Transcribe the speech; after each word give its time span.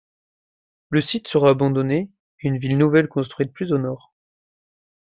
Le 0.89 0.99
site 0.99 1.27
sera 1.27 1.51
abandonné 1.51 2.09
et 2.39 2.47
une 2.47 2.57
ville 2.57 2.75
nouvelle 2.79 3.07
construite 3.07 3.53
plus 3.53 3.71
au 3.71 3.77
nord. 3.77 4.15